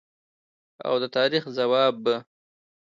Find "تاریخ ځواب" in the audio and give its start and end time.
1.17-1.93